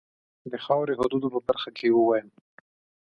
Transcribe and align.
د 0.51 0.53
خاوري 0.65 0.93
حدودو 0.99 1.27
په 1.33 1.39
برخه 1.47 1.69
کې 1.77 1.87
ووایم. 1.91 2.27